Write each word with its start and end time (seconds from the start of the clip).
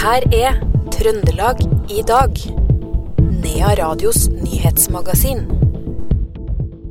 her 0.00 0.24
er 0.32 0.54
Trøndelag 0.94 1.58
i 1.92 2.00
dag. 2.08 2.38
Nea 3.42 3.72
Radios 3.76 4.30
nyhetsmagasin. 4.32 5.42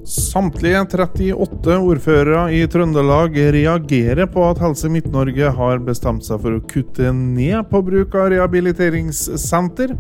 Samtlige 0.06 0.84
38 0.84 1.78
ordførere 1.78 2.44
i 2.54 2.60
Trøndelag 2.70 3.40
reagerer 3.56 4.30
på 4.30 4.44
at 4.52 4.62
Helse 4.62 4.92
Midt-Norge 4.94 5.50
har 5.58 5.82
bestemt 5.88 6.28
seg 6.28 6.44
for 6.44 6.60
å 6.60 6.62
kutte 6.70 7.10
ned 7.16 7.66
på 7.72 7.82
bruk 7.90 8.14
av 8.14 8.30
rehabiliteringssenter. 8.36 9.96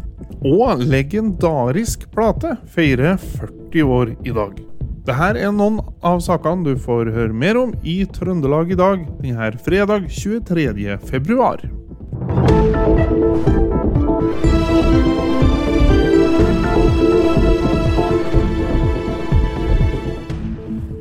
Og 0.45 0.85
legendarisk 0.85 2.05
plate 2.13 2.59
feirer 2.69 3.17
40 3.17 3.93
år 3.97 4.13
i 4.21 4.37
dag. 4.37 4.53
Dette 5.09 5.33
er 5.33 5.49
noen 5.49 5.81
av 6.05 6.21
sakene 6.21 6.75
du 6.75 6.77
får 6.77 7.09
høre 7.17 7.33
mer 7.33 7.57
om 7.57 7.73
i 7.81 8.03
Trøndelag 8.05 8.77
i 8.77 8.81
dag 8.85 9.05
denne 9.25 9.51
fredag 9.65 10.11
23. 10.13 10.99
februar. 11.09 11.65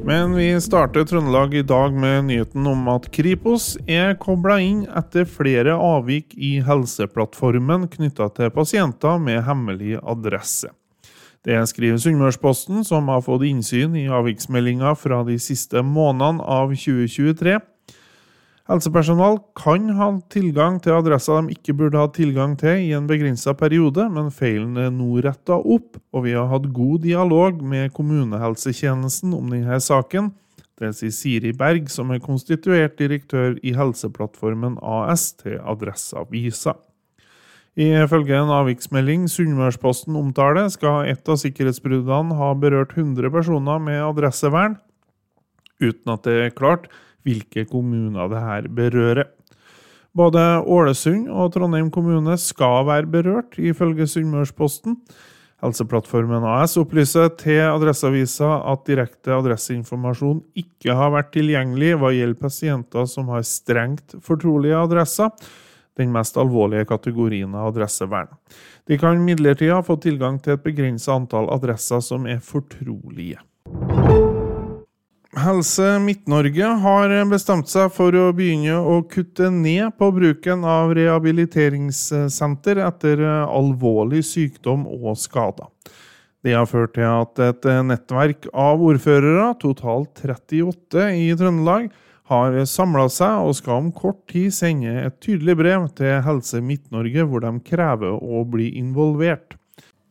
Men 0.09 0.34
vi 0.34 0.60
starter 0.60 1.04
Trøndelag 1.04 1.54
i 1.54 1.62
dag 1.62 1.92
med 1.92 2.24
nyheten 2.24 2.66
om 2.66 2.87
at 2.88 3.10
Kripos 3.12 3.74
er 3.84 4.14
kobla 4.16 4.56
inn 4.64 4.87
etter 4.96 5.28
flere 5.28 5.74
avvik 5.77 6.32
i 6.32 6.54
Helseplattformen 6.64 7.84
knytta 7.92 8.30
til 8.32 8.48
pasienter 8.54 9.20
med 9.20 9.42
hemmelig 9.45 9.98
adresse. 10.01 10.70
Det 11.45 11.60
skriver 11.68 12.01
Sunnmørsposten, 12.01 12.80
som 12.88 13.12
har 13.12 13.20
fått 13.26 13.45
innsyn 13.51 13.95
i 14.01 14.09
avviksmeldinga 14.09 14.95
fra 14.96 15.20
de 15.29 15.37
siste 15.40 15.84
månedene 15.84 16.40
av 16.56 16.73
2023. 16.73 17.59
Helsepersonal 18.68 19.38
kan 19.56 19.86
ha 19.96 20.10
tilgang 20.28 20.74
til 20.84 20.93
adresser 20.93 21.38
de 21.40 21.54
ikke 21.54 21.73
burde 21.79 22.01
ha 22.02 22.09
tilgang 22.12 22.52
til 22.60 22.82
i 22.84 22.90
en 22.93 23.06
begrensa 23.09 23.54
periode, 23.56 24.04
men 24.12 24.29
feilen 24.29 24.76
er 24.76 24.90
nå 24.93 25.23
retta 25.24 25.56
opp, 25.56 25.96
og 26.12 26.26
vi 26.26 26.34
har 26.37 26.51
hatt 26.51 26.68
god 26.76 27.01
dialog 27.06 27.62
med 27.65 27.95
kommunehelsetjenesten 27.96 29.32
om 29.38 29.48
denne 29.54 29.80
saken. 29.80 30.34
Det 30.76 30.93
sier 30.98 31.15
Siri 31.16 31.54
Berg, 31.56 31.88
som 31.88 32.12
er 32.12 32.20
konstituert 32.20 33.01
direktør 33.01 33.56
i 33.65 33.73
Helseplattformen 33.73 34.76
AS 34.84 35.30
til 35.40 35.56
Adresseavisa. 35.65 36.76
Ifølge 37.78 38.37
en 38.37 38.52
avviksmelding 38.52 39.28
Sunnmørsposten 39.32 40.16
omtaler, 40.18 40.68
skal 40.68 41.09
et 41.09 41.24
av 41.24 41.40
sikkerhetsbruddene 41.40 42.37
ha 42.37 42.52
berørt 42.52 42.93
100 42.98 43.32
personer 43.32 43.80
med 43.80 44.02
adressevern, 44.02 44.76
uten 45.80 46.12
at 46.12 46.26
det 46.28 46.40
er 46.45 46.59
klart 46.59 46.90
hvilke 47.29 47.66
kommuner 47.68 48.30
det 48.32 48.43
her 48.43 48.68
berører. 48.73 49.29
Både 50.16 50.40
Ålesund 50.65 51.29
og 51.30 51.52
Trondheim 51.54 51.90
kommune 51.95 52.34
skal 52.40 52.87
være 52.88 53.10
berørt, 53.12 53.59
ifølge 53.60 54.09
Sunnmørsposten. 54.09 54.96
Helseplattformen 55.59 56.45
AS 56.46 56.76
opplyser 56.79 57.32
til 57.38 57.65
Adresseavisa 57.66 58.49
at 58.71 58.84
direkte 58.87 59.34
adresseinformasjon 59.34 60.40
ikke 60.59 60.95
har 60.95 61.10
vært 61.16 61.32
tilgjengelig 61.34 61.96
hva 61.99 62.12
gjelder 62.15 62.38
pasienter 62.38 63.09
som 63.10 63.32
har 63.34 63.43
strengt 63.46 64.15
fortrolige 64.22 64.78
adresser, 64.78 65.32
den 65.99 66.15
mest 66.15 66.38
alvorlige 66.38 66.87
kategorien 66.87 67.56
av 67.59 67.72
adressevern. 67.72 68.31
De 68.87 68.99
kan 69.03 69.19
imidlertid 69.19 69.75
ha 69.75 69.82
fått 69.82 70.06
tilgang 70.06 70.38
til 70.38 70.54
et 70.54 70.62
begrenset 70.62 71.10
antall 71.16 71.50
adresser 71.50 72.06
som 72.06 72.31
er 72.31 72.38
fortrolige. 72.38 73.43
Helse 75.38 75.98
Midt-Norge 76.03 76.69
har 76.82 77.12
bestemt 77.31 77.69
seg 77.70 77.92
for 77.94 78.14
å 78.16 78.31
begynne 78.34 78.78
å 78.81 78.97
kutte 79.06 79.50
ned 79.54 79.92
på 80.00 80.08
bruken 80.16 80.64
av 80.66 80.94
rehabiliteringssenter 80.97 82.81
etter 82.82 83.22
alvorlig 83.44 84.25
sykdom 84.26 84.87
og 84.88 85.19
skader. 85.21 85.69
Det 86.43 86.54
har 86.56 86.66
ført 86.71 86.94
til 86.97 87.06
at 87.06 87.43
et 87.44 87.69
nettverk 87.87 88.48
av 88.54 88.82
ordførere, 88.82 89.50
totalt 89.60 90.22
38 90.25 91.09
i 91.19 91.28
Trøndelag, 91.38 91.91
har 92.28 92.59
samla 92.69 93.06
seg 93.12 93.44
og 93.44 93.56
skal 93.59 93.82
om 93.82 93.93
kort 93.94 94.25
tid 94.31 94.53
sende 94.54 94.97
et 95.04 95.21
tydelig 95.25 95.59
brev 95.60 95.87
til 95.98 96.19
Helse 96.25 96.62
Midt-Norge 96.65 97.28
hvor 97.28 97.44
de 97.44 97.54
krever 97.69 98.16
å 98.16 98.44
bli 98.48 98.72
involvert. 98.81 99.58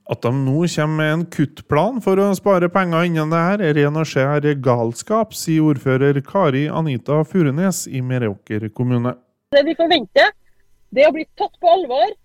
At 0.08 0.22
de 0.24 0.32
nå 0.32 0.62
kommer 0.72 0.96
med 0.96 1.14
en 1.14 1.24
kuttplan 1.32 1.98
for 2.04 2.20
å 2.24 2.30
spare 2.38 2.70
penger 2.72 3.10
innen 3.10 3.34
det 3.34 3.42
her, 3.44 3.64
er 3.70 3.76
ren 3.76 4.00
og 4.00 4.08
skjær 4.08 4.46
galskap, 4.64 5.34
sier 5.36 5.66
ordfører 5.68 6.22
Kari 6.24 6.68
Anita 6.72 7.20
Furunes 7.28 7.84
i 7.92 8.00
Meråker 8.00 8.70
kommune. 8.78 9.18
Det 9.52 9.66
vi 9.68 9.76
forventer, 9.76 10.32
det 10.96 11.04
er 11.04 11.12
å 11.12 11.16
bli 11.18 11.28
tatt 11.40 11.60
på 11.60 11.74
alvor. 11.74 12.16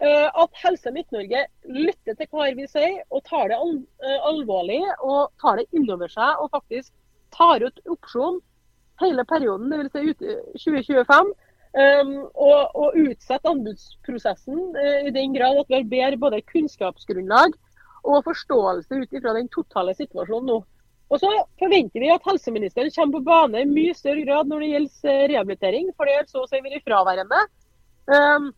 Eh, 0.00 0.28
at 0.42 0.62
Helse 0.62 0.90
Midt-Norge 0.94 1.44
lytter 1.68 2.16
til 2.16 2.28
hva 2.32 2.48
vi 2.56 2.66
sier, 2.70 3.02
og 3.12 3.20
tar 3.28 3.50
det 3.52 3.58
eh, 3.60 4.20
alvorlig 4.30 4.80
og 5.04 5.28
tar 5.42 5.60
det 5.60 5.66
innover 5.76 6.08
seg 6.08 6.40
og 6.40 6.48
faktisk 6.54 6.88
tar 7.36 7.60
ut 7.60 7.82
opsjon 7.84 8.40
hele 9.04 9.26
perioden, 9.28 9.68
dvs. 9.70 9.92
Si 9.92 10.72
ut 10.72 10.96
2025 10.96 11.34
Um, 11.70 12.16
og, 12.34 12.72
og 12.74 12.96
utsette 12.98 13.46
anbudsprosessen 13.46 14.58
uh, 14.74 15.06
i 15.06 15.12
den 15.14 15.36
grad 15.36 15.60
at 15.60 15.68
vi 15.70 15.76
har 15.76 15.84
bedre 15.92 16.18
både 16.18 16.40
kunnskapsgrunnlag 16.48 17.54
og 18.02 18.24
forståelse 18.26 18.98
ut 19.04 19.14
ifra 19.14 19.36
den 19.36 19.46
totale 19.54 19.94
situasjonen 19.94 20.50
nå. 20.50 20.56
Og 21.10 21.22
så 21.22 21.30
forventer 21.62 22.02
vi 22.02 22.10
at 22.10 22.26
helseministeren 22.26 22.90
kommer 22.94 23.18
på 23.18 23.26
bane 23.28 23.62
i 23.62 23.70
mye 23.70 23.94
større 23.98 24.24
grad 24.26 24.50
når 24.50 24.64
det 24.64 24.72
gjelder 24.72 25.12
eh, 25.12 25.24
rehabilitering, 25.32 25.88
for 25.94 26.06
det 26.06 26.16
har 26.18 26.28
så 26.30 26.44
å 26.44 26.50
si 26.50 26.62
vært 26.62 26.86
fraværende. 26.86 27.40
Um, 28.10 28.52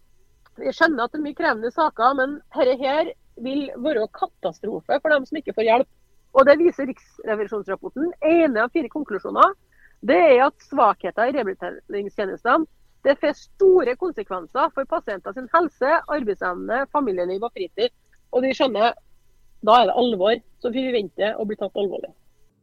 jeg 0.61 0.77
skjønner 0.77 1.05
at 1.05 1.15
det 1.15 1.21
er 1.21 1.27
mye 1.27 1.39
krevende 1.39 1.73
saker, 1.73 2.19
men 2.19 2.37
dette 2.57 2.77
her 2.81 3.13
vil 3.45 3.65
være 3.81 4.09
katastrofe 4.17 5.01
for 5.01 5.13
dem 5.13 5.29
som 5.29 5.41
ikke 5.41 5.57
får 5.57 5.69
hjelp. 5.69 5.91
Og 6.33 6.49
Det 6.49 6.59
viser 6.61 6.89
Riksrevisjonsrapporten. 6.89 8.13
ene 8.25 8.65
av 8.65 8.73
fire 8.73 8.89
konklusjoner 8.93 9.53
det 10.03 10.17
er 10.17 10.47
at 10.47 10.65
svakheter 10.65 11.29
i 11.29 11.35
rehabiliteringstjenestene 11.37 12.65
det 13.03 13.17
får 13.21 13.35
store 13.39 13.97
konsekvenser 13.99 14.71
for 14.75 14.87
pasienter 14.91 15.35
sin 15.35 15.49
helse, 15.55 15.95
arbeidsevne, 16.07 16.85
familieliv 16.95 17.43
og 17.43 17.53
fritid. 17.55 17.91
Og 18.33 18.45
de 18.47 18.53
skjønner 18.57 18.95
da 19.63 19.79
er 19.79 19.89
det 19.91 19.99
alvor 19.99 20.37
så 20.63 20.71
vi 20.75 20.89
venter 20.95 21.39
å 21.39 21.47
bli 21.47 21.59
tatt 21.59 21.77
alvorlig. 21.79 22.11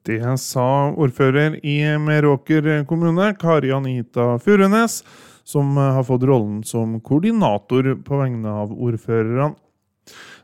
Det 0.08 0.20
sa 0.42 0.92
ordfører 0.96 1.60
i 1.68 1.82
Meråker 2.00 2.86
kommune, 2.88 3.34
Kari 3.40 3.72
Anita 3.76 4.38
Furunes, 4.42 5.02
som 5.48 5.76
har 5.78 6.06
fått 6.08 6.24
rollen 6.28 6.62
som 6.68 6.98
koordinator 7.04 7.92
på 8.06 8.22
vegne 8.22 8.54
av 8.64 8.72
ordførerne. 8.72 9.54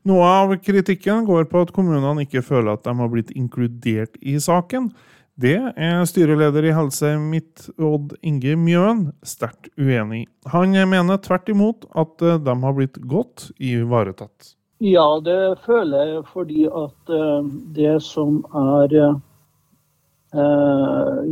Noe 0.06 0.26
av 0.44 0.54
kritikken 0.62 1.26
går 1.26 1.48
på 1.50 1.64
at 1.66 1.72
kommunene 1.74 2.28
ikke 2.28 2.44
føler 2.46 2.76
at 2.76 2.84
de 2.86 2.94
har 3.00 3.10
blitt 3.10 3.32
inkludert 3.34 4.20
i 4.22 4.36
saken. 4.44 4.92
Det 5.36 5.58
er 5.60 6.06
styreleder 6.08 6.64
i 6.64 6.72
Helse 6.72 7.10
Midt, 7.20 7.66
Odd 7.76 8.14
Inge 8.24 8.54
Mjøen, 8.56 9.10
sterkt 9.20 9.68
uenig 9.76 10.22
i. 10.22 10.28
Han 10.54 10.72
mener 10.88 11.18
tvert 11.20 11.50
imot 11.52 11.84
at 11.92 12.22
eh, 12.24 12.38
de 12.40 12.54
har 12.62 12.76
blitt 12.78 12.96
godt 13.04 13.50
ivaretatt. 13.60 14.54
Ja, 14.80 15.20
det 15.20 15.60
føler 15.66 16.14
jeg 16.14 16.22
fordi 16.32 16.64
at 16.72 17.12
eh, 17.12 17.50
det 17.76 17.98
som 18.06 18.38
er 18.56 18.96
eh, 18.96 19.18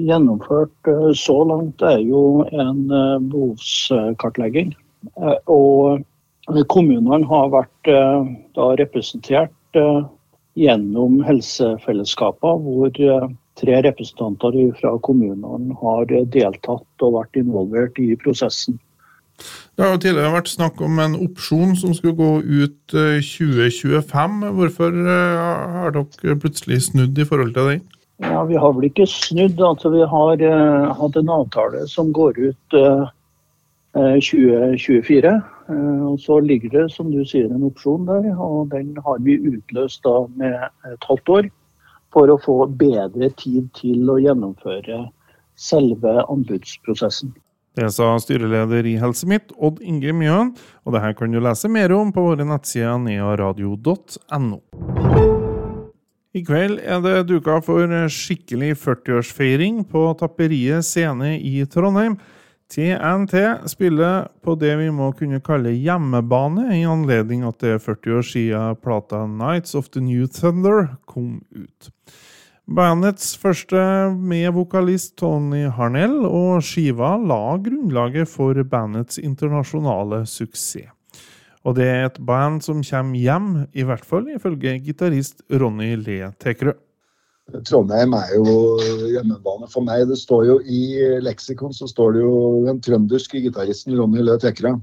gjennomført 0.03 0.90
så 1.16 1.38
langt, 1.47 1.80
er 1.88 2.03
jo 2.03 2.44
en 2.52 2.81
behovskartlegging. 3.31 4.74
Og 5.52 6.03
kommunene 6.72 7.28
har 7.28 7.52
vært 7.52 7.92
da 8.56 8.68
representert 8.80 9.80
gjennom 10.56 11.19
helsefellesskaper, 11.28 12.63
hvor 12.63 12.96
tre 13.59 13.81
representanter 13.86 14.58
fra 14.80 14.96
kommunene 15.06 15.75
har 15.81 16.09
deltatt 16.09 17.06
og 17.06 17.16
vært 17.19 17.39
involvert 17.39 18.00
i 18.01 18.13
prosessen. 18.19 18.80
Det 19.74 19.81
har 19.81 19.95
jo 19.95 20.01
tidligere 20.04 20.36
vært 20.36 20.51
snakk 20.51 20.81
om 20.86 21.00
en 21.01 21.16
opsjon 21.18 21.74
som 21.78 21.94
skulle 21.98 22.13
gå 22.18 22.33
ut 22.45 22.94
2025. 22.94 24.36
Eh, 24.45 24.54
Hvorfor 24.60 24.94
eh, 24.94 25.39
har 25.80 25.95
dere 25.95 26.38
plutselig 26.39 26.83
snudd 26.89 27.18
i 27.18 27.25
forhold 27.25 27.56
til 27.56 27.72
den? 27.72 27.81
Ja, 28.22 28.44
Vi 28.45 28.56
har 28.56 28.75
vel 28.78 28.86
ikke 28.88 29.07
snudd. 29.10 29.60
altså 29.60 29.89
Vi 29.89 30.06
har 30.06 30.44
uh, 30.45 30.94
hatt 30.94 31.18
en 31.18 31.30
avtale 31.30 31.88
som 31.89 32.13
går 32.13 32.38
ut 32.38 32.78
uh, 32.78 33.10
2024. 33.95 35.33
Uh, 35.69 36.12
og 36.12 36.19
Så 36.19 36.39
ligger 36.39 36.69
det 36.69 36.92
som 36.94 37.12
du 37.12 37.25
sier 37.25 37.50
en 37.50 37.66
opsjon 37.66 38.06
der, 38.07 38.30
og 38.38 38.69
den 38.72 38.95
har 39.06 39.18
vi 39.19 39.39
utløst 39.42 40.04
da 40.06 40.28
med 40.38 40.54
et 40.94 41.10
halvt 41.10 41.30
år 41.30 41.50
for 42.13 42.30
å 42.30 42.39
få 42.42 42.57
bedre 42.68 43.31
tid 43.39 43.71
til 43.77 44.10
å 44.12 44.19
gjennomføre 44.21 45.07
selve 45.60 46.21
anbudsprosessen. 46.30 47.33
Det 47.74 47.88
sa 47.89 48.12
styreleder 48.21 48.86
i 48.86 49.00
Helse 49.01 49.25
Midt, 49.30 49.50
Odd 49.57 49.80
Inge 49.81 50.13
Mjøen, 50.13 50.51
og 50.86 50.94
det 50.94 51.01
her 51.01 51.15
kan 51.18 51.33
du 51.33 51.39
lese 51.42 51.71
mer 51.74 51.94
om 51.95 52.12
på 52.13 52.21
våre 52.21 52.45
nettsider 52.45 53.00
nearadio.no. 53.01 54.60
I 56.33 56.42
kveld 56.45 56.80
er 56.81 57.01
det 57.01 57.15
duka 57.30 57.60
for 57.65 57.89
skikkelig 58.10 58.71
40-årsfeiring 58.81 59.83
på 59.89 60.06
Tapperiet 60.18 60.86
scene 60.86 61.36
i 61.38 61.59
Trondheim. 61.69 62.19
TNT 62.74 63.36
spiller 63.70 64.31
på 64.42 64.56
det 64.58 64.72
vi 64.80 64.88
må 64.90 65.12
kunne 65.14 65.38
kalle 65.46 65.75
hjemmebane, 65.78 66.72
i 66.74 66.81
anledning 66.90 67.44
at 67.46 67.60
det 67.62 67.75
er 67.75 67.84
40 67.84 68.16
år 68.18 68.25
siden 68.25 68.80
plata 68.81 69.20
Nights 69.30 69.75
of 69.78 69.92
the 69.94 70.02
New 70.02 70.25
Thunder 70.25 70.88
kom 71.06 71.44
ut. 71.54 71.92
Bandets 72.66 73.36
første 73.38 73.78
med 74.18 74.50
vokalist 74.56 75.18
Tony 75.22 75.68
Harnell, 75.70 76.24
og 76.25 76.64
skiva 76.66 77.14
la 77.22 77.60
grunnlaget 77.62 78.31
for 78.31 78.58
bandets 78.66 79.22
internasjonale 79.22 80.24
suksess. 80.26 80.90
Og 81.64 81.78
det 81.78 81.86
er 81.88 82.08
et 82.08 82.18
band 82.26 82.64
som 82.66 82.81
kommer 82.84 83.22
hjem, 83.22 83.52
i 83.72 83.86
hvert 83.86 84.04
fall 84.04 84.34
ifølge 84.34 84.80
gitarist 84.84 85.46
Ronny 85.52 85.94
Le 86.02 86.34
Tekerø. 86.42 86.74
Trondheim 87.68 88.13
er 88.16 88.30
jo 88.38 88.54
hjemmebane 89.12 89.68
for 89.69 89.86
meg. 89.86 90.07
Det 90.10 90.18
står 90.22 90.45
jo 90.48 90.57
I 90.63 90.81
leksikon 91.22 91.75
så 91.75 91.90
står 91.92 92.16
det 92.16 92.24
jo 92.24 92.36
den 92.69 92.80
trønderske 92.84 93.42
gitaristen 93.44 93.98
Ronny 94.00 94.24
Løe 94.24 94.40
Tekra. 94.42 94.78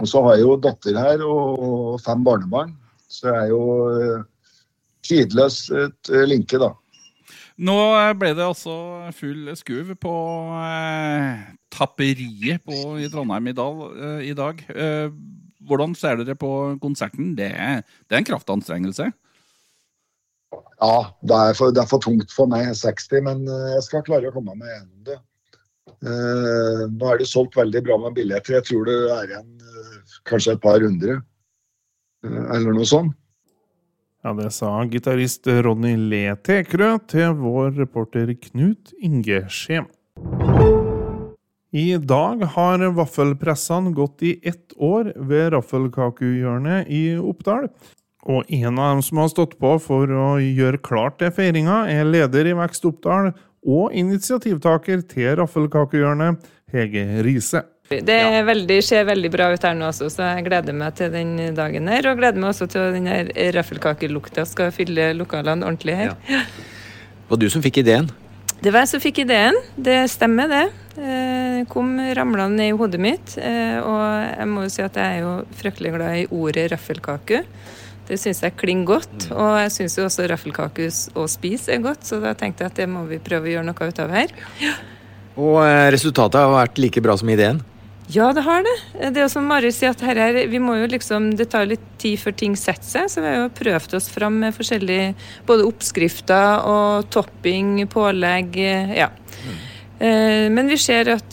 Og 0.00 0.08
så 0.10 0.22
har 0.24 0.38
jeg 0.38 0.46
jo 0.46 0.56
datter 0.58 0.96
her 0.98 1.22
og 1.26 2.00
fem 2.02 2.24
barnebarn. 2.26 2.72
Så 3.06 3.28
jeg 3.28 3.44
er 3.44 3.52
jo 3.52 3.66
eh, 3.94 4.24
tidløst 5.06 5.70
eh, 5.76 6.24
linke, 6.26 6.58
da. 6.58 6.72
Nå 7.62 7.76
ble 8.18 8.32
det 8.34 8.42
altså 8.42 8.74
full 9.14 9.52
skuv 9.54 9.92
på 10.02 10.14
eh, 10.58 11.44
tapperiet 11.70 12.64
på, 12.66 12.96
i 12.98 13.06
Trondheim 13.12 13.52
i 13.52 13.54
dag. 13.54 13.84
Eh, 13.94 14.22
i 14.32 14.34
dag. 14.34 14.64
Eh, 14.74 15.12
hvordan 15.64 15.94
ser 15.96 16.18
dere 16.20 16.34
på 16.36 16.50
konserten? 16.82 17.36
Det 17.38 17.52
det 17.54 18.16
er 18.16 18.20
en 18.20 18.26
kraftanstrengelse? 18.26 19.12
Ja, 20.80 20.96
det 21.24 21.36
er, 21.36 21.54
for, 21.58 21.74
det 21.74 21.82
er, 21.82 21.88
for, 21.90 22.02
tungt 22.02 22.32
for 22.34 22.50
meg, 22.50 22.70
60, 22.76 23.22
men 23.26 23.44
eh, 23.48 23.70
jeg 23.76 23.86
skal 23.86 24.04
klare 24.06 24.30
å 24.30 24.34
komme 24.34 24.56
meg 24.58 24.70
gjennom 24.70 25.06
det. 25.10 25.20
Uh, 26.04 26.84
nå 26.92 27.08
er 27.08 27.20
det 27.20 27.26
solgt 27.30 27.56
veldig 27.56 27.80
bra 27.86 27.96
med 28.02 28.16
billetter. 28.18 28.58
Jeg 28.58 28.66
tror 28.68 28.88
det 28.88 28.96
er 29.14 29.30
igjen 29.30 29.46
uh, 29.64 30.16
kanskje 30.28 30.56
et 30.56 30.60
par 30.60 30.82
hundre, 30.84 31.16
uh, 32.26 32.42
eller 32.56 32.76
noe 32.76 32.88
sånt. 32.88 33.14
Ja, 34.24 34.32
Det 34.36 34.50
sa 34.56 34.70
gitarist 34.88 35.48
Ronny 35.64 35.94
Le 36.00 36.36
Tekrø 36.40 36.94
til 37.12 37.34
vår 37.40 37.74
reporter 37.76 38.30
Knut 38.46 38.94
Inge 39.04 39.42
Skjem. 39.52 39.88
I 41.74 41.98
dag 41.98 42.44
har 42.54 42.84
vaffelpressene 42.96 43.92
gått 43.96 44.22
i 44.24 44.36
ett 44.46 44.72
år 44.78 45.10
ved 45.16 45.52
Raffelkakehjørnet 45.56 46.88
i 46.88 47.02
Oppdal. 47.18 47.66
Og 48.24 48.48
en 48.48 48.78
av 48.78 48.94
dem 48.94 49.02
som 49.04 49.20
har 49.20 49.28
stått 49.32 49.58
på 49.60 49.74
for 49.82 50.08
å 50.08 50.28
gjøre 50.40 50.80
klart 50.84 51.18
til 51.20 51.32
feiringa, 51.34 51.84
er 51.92 52.08
leder 52.08 52.48
i 52.48 52.56
Vekst 52.56 52.86
Oppdal 52.88 53.32
og 53.64 53.92
initiativtaker 53.96 55.04
til 55.08 55.36
Raffelkakehjørnet, 55.40 56.42
Hege 56.72 57.04
Riise. 57.24 57.64
Det 57.84 58.16
veldig, 58.48 58.78
ser 58.82 59.04
veldig 59.04 59.28
bra 59.30 59.50
ut 59.52 59.64
her 59.64 59.74
nå 59.76 59.90
også, 59.90 60.08
så 60.10 60.30
jeg 60.30 60.46
gleder 60.46 60.76
meg 60.76 60.96
til 60.96 61.12
den 61.12 61.36
dagen 61.56 61.90
her. 61.92 62.08
Og 62.08 62.16
gleder 62.18 62.40
meg 62.40 62.54
også 62.54 62.68
til 62.72 62.80
at 62.80 62.96
den 62.96 63.10
raffelkakelukta 63.54 64.46
skal 64.48 64.72
fylle 64.74 65.12
lokalene 65.18 65.68
ordentlig 65.68 65.98
her. 65.98 66.14
Ja. 66.28 66.40
Det 66.48 67.28
var 67.28 67.40
du 67.40 67.46
som 67.52 67.64
fikk 67.64 67.82
ideen? 67.84 68.08
Det 68.64 68.72
var 68.72 68.86
jeg 68.86 68.94
som 68.94 69.04
fikk 69.04 69.20
ideen. 69.26 69.56
Det 69.76 69.98
stemmer, 70.08 70.48
det. 70.48 70.64
Eh, 70.96 71.60
kom 71.68 71.96
ramlende 72.16 72.56
ned 72.56 72.72
i 72.72 72.76
hodet 72.78 73.00
mitt. 73.02 73.36
Eh, 73.36 73.76
og 73.84 74.02
jeg 74.30 74.48
må 74.48 74.64
jo 74.64 74.72
si 74.72 74.84
at 74.84 74.96
jeg 74.96 75.18
er 75.18 75.24
jo 75.26 75.32
fryktelig 75.60 75.92
glad 75.96 76.20
i 76.22 76.26
ordet 76.32 76.70
raffelkake. 76.72 77.42
Det 78.08 78.18
syns 78.20 78.42
jeg 78.44 78.56
klinger 78.60 78.88
godt. 78.96 79.28
Mm. 79.30 79.36
Og 79.36 79.52
jeg 79.62 79.74
syns 79.78 79.98
jo 79.98 80.08
også 80.08 80.26
raffelkakehus 80.30 81.04
å 81.16 81.28
spise 81.30 81.72
er 81.74 81.84
godt, 81.84 82.04
så 82.08 82.20
da 82.22 82.34
tenkte 82.38 82.66
jeg 82.66 82.74
at 82.74 82.82
det 82.82 82.88
må 82.90 83.06
vi 83.08 83.22
prøve 83.22 83.48
å 83.48 83.54
gjøre 83.56 83.68
noe 83.70 83.88
ut 83.88 84.02
av 84.04 84.12
her. 84.12 84.34
Ja. 84.62 84.74
Og 85.40 85.62
eh, 85.64 85.90
resultatet 85.94 86.38
har 86.38 86.52
vært 86.52 86.78
like 86.78 87.02
bra 87.02 87.16
som 87.18 87.30
ideen? 87.32 87.62
Ja, 88.12 88.28
det 88.36 88.44
har 88.44 88.60
det. 88.62 88.74
Det 89.14 89.16
er 89.16 89.24
jo 89.24 89.32
som 89.32 89.46
Mari 89.48 89.70
sier, 89.72 89.94
at 89.94 90.02
her 90.04 90.18
er, 90.20 90.38
vi 90.52 90.60
må 90.60 90.76
jo 90.76 90.88
liksom, 90.92 91.30
det 91.38 91.48
tar 91.54 91.64
litt 91.70 91.84
tid 92.02 92.20
før 92.20 92.34
ting 92.36 92.56
setter 92.60 92.84
seg. 92.84 93.08
Så 93.08 93.24
vi 93.24 93.30
har 93.30 93.38
jo 93.40 93.54
prøvd 93.56 93.96
oss 93.96 94.10
fram 94.12 94.36
med 94.42 94.54
forskjellige 94.54 95.14
både 95.48 95.64
oppskrifter 95.70 96.68
og 96.68 97.08
topping, 97.14 97.78
pålegg. 97.88 98.60
Ja. 98.92 99.08
Mm. 99.40 99.62
Men 100.52 100.68
vi 100.68 100.76
ser 100.76 101.08
at 101.14 101.32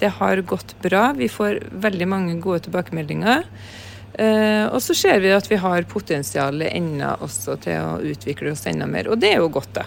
det 0.00 0.10
har 0.16 0.40
gått 0.48 0.72
bra. 0.80 1.10
Vi 1.18 1.28
får 1.28 1.58
veldig 1.82 2.08
mange 2.08 2.38
gode 2.40 2.62
tilbakemeldinger. 2.64 3.44
Uh, 4.16 4.72
og 4.72 4.80
så 4.80 4.96
ser 4.96 5.20
vi 5.20 5.34
at 5.34 5.48
vi 5.50 5.58
har 5.60 5.84
potensial 5.90 6.62
ennå 6.64 7.18
også 7.24 7.58
til 7.66 7.82
å 7.84 7.96
utvikle 8.00 8.54
oss 8.54 8.64
enda 8.70 8.88
mer, 8.88 9.10
og 9.12 9.20
det 9.20 9.34
er 9.34 9.42
jo 9.44 9.52
godt, 9.52 9.74
da. 9.76 9.86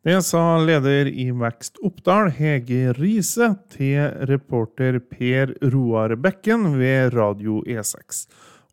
Det 0.00 0.14
sa 0.24 0.56
leder 0.64 1.10
i 1.12 1.26
Vekst 1.36 1.76
Oppdal, 1.84 2.30
Hege 2.32 2.94
Riise, 2.96 3.50
til 3.68 4.06
reporter 4.30 4.96
Per 5.04 5.52
Roar 5.74 6.14
Bekken 6.16 6.78
ved 6.80 7.12
Radio 7.12 7.58
E6. 7.68 8.24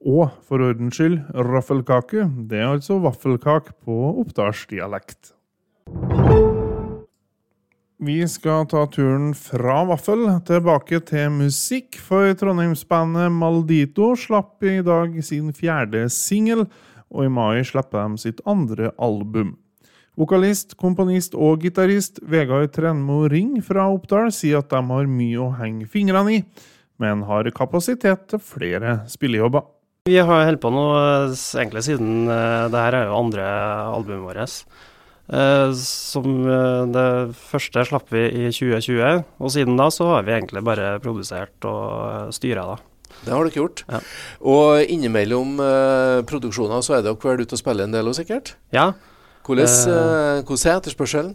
Og 0.07 0.29
for 0.47 0.63
ordens 0.63 0.95
skyld, 0.95 1.19
raffelkake, 1.35 2.29
det 2.47 2.61
er 2.61 2.69
altså 2.77 3.01
vaffelkake 3.03 3.75
på 3.83 3.97
oppdalsdialekt. 4.23 5.33
Vi 7.97 8.19
skal 8.29 8.67
ta 8.69 8.83
turen 8.93 9.31
fra 9.33 9.79
vaffel 9.89 10.27
tilbake 10.45 10.99
til 11.01 11.31
musikk, 11.33 11.95
for 11.97 12.29
trondheimsbandet 12.37 13.31
Maldito 13.33 14.11
slapp 14.13 14.61
i 14.61 14.83
dag 14.85 15.15
sin 15.25 15.47
fjerde 15.49 16.03
singel, 16.13 16.67
og 17.09 17.25
i 17.25 17.31
mai 17.33 17.63
slipper 17.65 18.03
de 18.05 18.21
sitt 18.21 18.43
andre 18.45 18.91
album. 19.01 19.55
Vokalist, 20.13 20.75
komponist 20.77 21.33
og 21.33 21.63
gitarist 21.65 22.21
Vegard 22.21 22.69
Trenmo 22.75 23.23
Ring 23.33 23.55
fra 23.65 23.87
Oppdal 23.89 24.29
sier 24.29 24.61
at 24.61 24.69
de 24.69 24.81
har 24.91 25.09
mye 25.09 25.39
å 25.41 25.55
henge 25.57 25.89
fingrene 25.89 26.35
i, 26.35 26.43
men 27.01 27.23
har 27.25 27.49
kapasitet 27.57 28.27
til 28.29 28.43
flere 28.45 28.99
spillejobber. 29.09 29.65
Vi 30.05 30.21
har 30.21 30.45
holdt 30.45 30.61
på 30.61 30.69
nå 30.69 30.85
egentlig 31.33 31.83
siden 31.89 32.29
eh, 32.29 32.69
det 32.69 32.85
her 32.85 32.99
er 33.01 33.09
jo 33.09 33.17
andre 33.23 33.49
albumet 33.89 34.29
vårt. 34.29 34.85
Eh, 35.27 35.71
som 35.75 36.27
eh, 36.47 36.83
det 36.95 37.07
første 37.35 37.83
slapp 37.89 38.13
vi 38.15 38.27
i 38.31 38.45
2020, 38.47 39.25
og 39.43 39.51
siden 39.51 39.79
da 39.79 39.89
så 39.91 40.13
har 40.13 40.27
vi 40.27 40.37
egentlig 40.37 40.63
bare 40.63 40.93
produsert 41.03 41.67
og 41.67 41.81
eh, 42.05 42.29
styra, 42.35 42.63
da. 42.71 42.77
Det 43.17 43.33
har 43.33 43.47
dere 43.47 43.57
gjort. 43.57 43.81
Ja. 43.89 43.99
Og 44.45 44.91
innimellom 44.93 45.55
uh, 45.57 46.19
produksjoner 46.27 46.83
så 46.85 46.97
er 46.97 47.05
dere 47.05 47.17
vel 47.17 47.41
ute 47.41 47.55
og 47.55 47.59
spiller 47.59 47.87
en 47.87 47.95
del 47.95 48.11
òg, 48.11 48.13
sikkert? 48.13 48.51
Ja. 48.75 48.91
Hvordan, 49.47 49.71
uh, 49.89 50.43
hvordan 50.45 50.61
er 50.69 50.75
etterspørselen? 50.83 51.31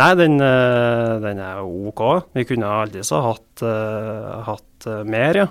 Nei, 0.00 0.08
den, 0.18 0.40
den, 0.40 1.42
er 1.44 1.62
OK. 1.62 2.02
Vi 2.34 2.46
kunne 2.48 2.72
aldri 2.80 3.04
så 3.06 3.20
hatt, 3.22 3.62
hatt 4.48 4.88
mer, 5.06 5.38
ja. 5.44 5.46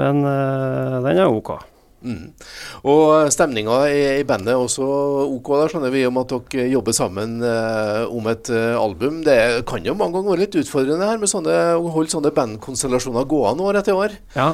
Men 0.00 0.24
den 0.24 1.20
er 1.20 1.28
OK. 1.28 1.52
Mm. 1.98 2.30
Og 2.86 3.28
stemninga 3.34 3.80
i, 3.90 4.22
bandet 4.26 4.52
er 4.54 4.60
også 4.62 4.86
OK. 5.24 5.50
Da 5.58 5.68
skjønner 5.72 5.92
vi 5.94 6.04
om 6.06 6.20
at 6.20 6.30
dere 6.30 6.68
jobber 6.70 6.94
sammen 6.94 7.38
eh, 7.42 8.02
om 8.06 8.28
et 8.30 8.50
eh, 8.54 8.78
album. 8.78 9.22
Det 9.26 9.38
kan 9.68 9.86
jo 9.86 9.96
mange 9.98 10.18
ganger 10.18 10.36
være 10.36 10.44
litt 10.46 10.58
utfordrende 10.62 11.08
her 11.10 11.18
med 11.18 11.30
sånne, 11.30 11.56
å 11.78 11.94
holde 11.94 12.14
sånne 12.14 12.34
bandkonstellasjoner 12.36 13.26
gående 13.28 13.66
år 13.66 13.80
etter 13.82 13.98
år. 13.98 14.14
Ja. 14.38 14.52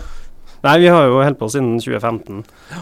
Nei, 0.65 0.79
vi 0.81 0.89
har 0.89 1.05
jo 1.05 1.19
holdt 1.21 1.37
på 1.37 1.51
siden 1.53 1.75
2015, 1.77 2.39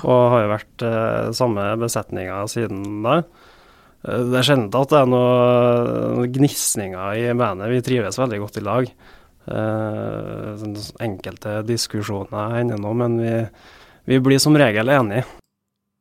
og 0.07 0.21
har 0.31 0.45
jo 0.45 0.51
vært 0.53 0.85
eh, 0.87 1.33
samme 1.35 1.65
besetninger 1.81 2.51
siden 2.51 3.03
da. 3.03 3.17
Eh, 4.07 4.23
det 4.31 4.39
er 4.39 4.47
sjelden 4.47 4.69
at 4.71 4.95
det 4.95 5.01
er 5.01 5.11
noen 5.11 6.31
gnisninger 6.37 7.19
i 7.19 7.27
bandet. 7.35 7.73
Vi 7.73 7.83
trives 7.89 8.21
veldig 8.23 8.39
godt 8.45 8.61
i 8.61 8.65
lag. 8.69 8.93
Eh, 9.43 10.67
enkelte 11.03 11.59
diskusjoner 11.67 12.55
hender 12.61 12.79
nå, 12.79 12.95
men 12.95 13.19
vi 13.19 13.35
vi 14.05 14.21
blir 14.21 14.39
som 14.43 14.57
regel 14.59 14.89
enige. 14.89 15.25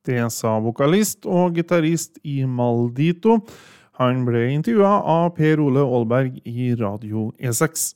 Det 0.06 0.24
sa 0.34 0.56
vokalist 0.60 1.28
og 1.30 1.56
gitarist 1.56 2.18
i 2.26 2.42
Maldito. 2.50 3.38
Han 4.02 4.24
ble 4.26 4.48
intervjua 4.56 4.96
av 5.06 5.36
Per 5.38 5.62
Ole 5.62 5.84
Aalberg 5.86 6.40
i 6.50 6.72
Radio 6.80 7.30
E6. 7.38 7.92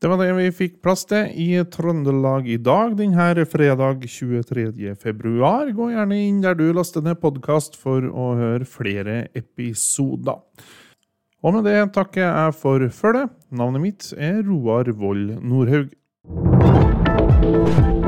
Det 0.00 0.08
var 0.08 0.16
det 0.16 0.30
vi 0.32 0.46
fikk 0.56 0.78
plass 0.84 1.06
til 1.08 1.28
i 1.36 1.58
Trøndelag 1.68 2.46
i 2.48 2.56
dag 2.56 2.94
denne 2.96 3.44
fredag 3.44 4.04
23. 4.08 4.94
februar. 4.96 5.68
Gå 5.76 5.90
gjerne 5.92 6.20
inn 6.24 6.38
der 6.40 6.56
du 6.56 6.70
laster 6.72 7.04
ned 7.04 7.20
podkast 7.20 7.76
for 7.76 8.04
å 8.08 8.30
høre 8.38 8.68
flere 8.68 9.26
episoder. 9.36 10.40
Og 11.40 11.56
med 11.56 11.68
det 11.68 11.78
takker 11.96 12.26
jeg 12.26 12.56
for 12.60 12.84
følget. 12.92 13.32
Navnet 13.52 13.84
mitt 13.84 14.08
er 14.16 14.42
Roar 14.44 14.88
Vold 14.92 15.36
Nordhaug. 15.40 15.92
Thank 17.70 17.94
you. 17.94 17.99